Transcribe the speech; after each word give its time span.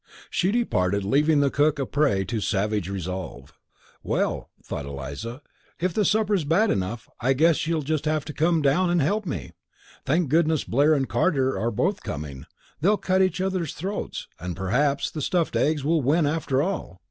She 0.31 0.51
departed, 0.51 1.05
leaving 1.05 1.41
the 1.41 1.51
cook 1.51 1.77
a 1.77 1.85
prey 1.85 2.25
to 2.25 2.41
savage 2.41 2.89
resolve. 2.89 3.53
"Well," 4.01 4.49
thought 4.63 4.87
Eliza, 4.87 5.43
"if 5.79 5.93
the 5.93 6.05
supper 6.05 6.33
is 6.33 6.43
bad 6.43 6.71
enough 6.71 7.07
I 7.19 7.33
guess 7.33 7.55
she'll 7.57 7.83
just 7.83 8.05
have 8.05 8.25
to 8.25 8.33
come 8.33 8.63
down 8.63 8.89
and 8.89 8.99
help 8.99 9.27
me. 9.27 9.51
Thank 10.05 10.29
goodness 10.29 10.63
Blair 10.63 10.95
and 10.95 11.07
Carter 11.07 11.55
are 11.55 11.69
both 11.69 12.01
coming; 12.01 12.47
they'll 12.79 12.97
cut 12.97 13.21
each 13.21 13.39
other's 13.39 13.75
throats, 13.75 14.27
and 14.39 14.55
perhaps 14.55 15.11
the 15.11 15.21
stuffed 15.21 15.55
eggs 15.55 15.83
will 15.85 16.01
win 16.01 16.25
after 16.25 16.63
all. 16.63 16.99